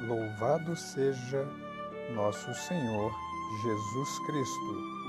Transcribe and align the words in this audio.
Louvado 0.00 0.74
seja 0.74 1.46
nosso 2.14 2.54
Senhor 2.54 3.12
Jesus 3.62 4.18
Cristo. 4.20 5.00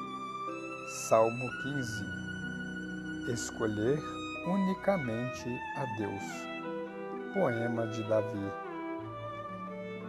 Salmo 1.08 1.50
15 1.64 3.32
Escolher 3.32 4.04
unicamente 4.46 5.48
a 5.78 5.86
Deus. 5.98 6.22
Poema 7.34 7.88
de 7.88 8.04
Davi. 8.04 8.52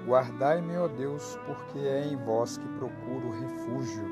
Guardai-me, 0.05 0.77
ó 0.77 0.89
Deus, 0.89 1.39
porque 1.47 1.79
é 1.79 2.09
em 2.09 2.17
vós 2.17 2.59
que 2.59 2.67
procuro 2.71 3.39
refúgio. 3.39 4.05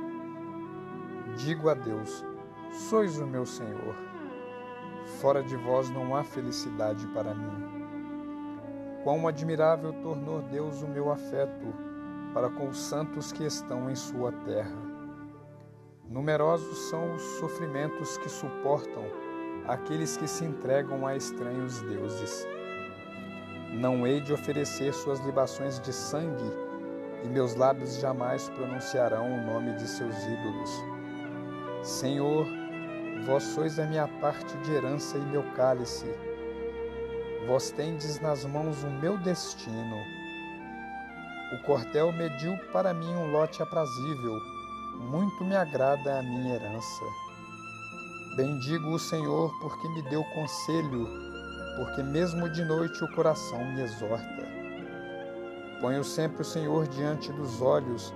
Digo 1.36 1.68
a 1.68 1.74
Deus: 1.74 2.24
Sois 2.70 3.18
o 3.18 3.26
meu 3.26 3.44
Senhor. 3.44 3.96
Fora 5.20 5.42
de 5.42 5.56
vós 5.56 5.90
não 5.90 6.14
há 6.14 6.22
felicidade 6.22 7.04
para 7.08 7.34
mim. 7.34 7.79
Quão 9.02 9.26
admirável 9.26 9.94
tornou 10.02 10.42
Deus 10.42 10.82
o 10.82 10.88
meu 10.88 11.10
afeto 11.10 11.74
para 12.34 12.50
com 12.50 12.68
os 12.68 12.78
santos 12.78 13.32
que 13.32 13.44
estão 13.44 13.88
em 13.90 13.94
sua 13.94 14.30
terra. 14.44 14.76
Numerosos 16.06 16.90
são 16.90 17.14
os 17.14 17.22
sofrimentos 17.38 18.18
que 18.18 18.28
suportam 18.28 19.04
aqueles 19.66 20.18
que 20.18 20.28
se 20.28 20.44
entregam 20.44 21.06
a 21.06 21.16
estranhos 21.16 21.80
deuses. 21.82 22.46
Não 23.72 24.06
hei 24.06 24.20
de 24.20 24.34
oferecer 24.34 24.92
suas 24.92 25.20
libações 25.20 25.80
de 25.80 25.92
sangue, 25.92 26.52
e 27.24 27.28
meus 27.28 27.54
lábios 27.54 27.98
jamais 27.98 28.50
pronunciarão 28.50 29.32
o 29.32 29.46
nome 29.46 29.74
de 29.76 29.86
seus 29.86 30.14
ídolos. 30.24 30.84
Senhor, 31.82 32.46
vós 33.24 33.44
sois 33.44 33.78
a 33.78 33.86
minha 33.86 34.08
parte 34.20 34.56
de 34.58 34.72
herança 34.72 35.16
e 35.16 35.22
meu 35.22 35.42
cálice 35.54 36.06
Vós 37.46 37.70
tendes 37.70 38.20
nas 38.20 38.44
mãos 38.44 38.82
o 38.84 38.90
meu 38.90 39.16
destino. 39.18 39.96
O 41.52 41.62
cordel 41.64 42.12
mediu 42.12 42.56
para 42.72 42.92
mim 42.92 43.08
um 43.08 43.32
lote 43.32 43.62
aprazível, 43.62 44.38
muito 45.10 45.42
me 45.44 45.56
agrada 45.56 46.18
a 46.18 46.22
minha 46.22 46.54
herança. 46.54 47.04
Bendigo 48.36 48.90
o 48.90 48.98
Senhor 48.98 49.50
porque 49.60 49.88
me 49.88 50.02
deu 50.02 50.22
conselho, 50.34 51.08
porque 51.76 52.02
mesmo 52.02 52.48
de 52.48 52.64
noite 52.64 53.02
o 53.02 53.14
coração 53.14 53.64
me 53.72 53.82
exorta. 53.82 54.46
Ponho 55.80 56.04
sempre 56.04 56.42
o 56.42 56.44
Senhor 56.44 56.86
diante 56.88 57.32
dos 57.32 57.62
olhos, 57.62 58.14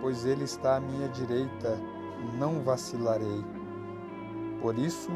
pois 0.00 0.24
Ele 0.24 0.44
está 0.44 0.76
à 0.76 0.80
minha 0.80 1.08
direita, 1.08 1.76
não 2.38 2.62
vacilarei. 2.62 3.44
Por 4.62 4.78
isso, 4.78 5.10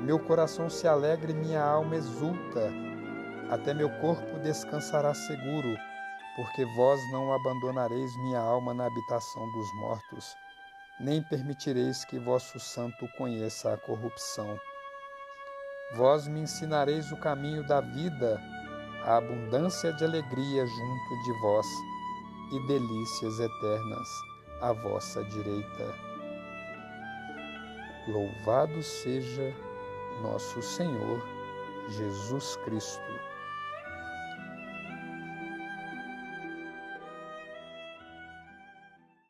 meu 0.00 0.18
coração 0.18 0.70
se 0.70 0.86
alegra 0.86 1.30
e 1.30 1.34
minha 1.34 1.62
alma 1.62 1.96
exulta. 1.96 2.70
Até 3.50 3.74
meu 3.74 3.90
corpo 4.00 4.38
descansará 4.38 5.12
seguro, 5.12 5.76
porque 6.36 6.64
vós 6.76 7.00
não 7.10 7.32
abandonareis 7.32 8.16
minha 8.18 8.38
alma 8.38 8.72
na 8.72 8.86
habitação 8.86 9.50
dos 9.50 9.74
mortos, 9.74 10.36
nem 11.00 11.22
permitireis 11.22 12.04
que 12.04 12.18
vosso 12.18 12.60
santo 12.60 13.08
conheça 13.16 13.72
a 13.72 13.76
corrupção. 13.76 14.58
Vós 15.96 16.28
me 16.28 16.40
ensinareis 16.40 17.10
o 17.10 17.16
caminho 17.16 17.66
da 17.66 17.80
vida, 17.80 18.40
a 19.04 19.16
abundância 19.16 19.92
de 19.94 20.04
alegria 20.04 20.66
junto 20.66 21.22
de 21.24 21.40
vós 21.40 21.66
e 22.52 22.66
delícias 22.66 23.40
eternas 23.40 24.08
à 24.60 24.72
vossa 24.72 25.24
direita. 25.24 25.94
Louvado 28.06 28.82
seja 28.82 29.54
nosso 30.22 30.62
Senhor 30.62 31.22
Jesus 31.88 32.56
Cristo. 32.64 33.02